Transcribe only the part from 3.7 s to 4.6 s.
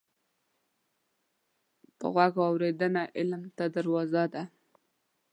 دروازه ده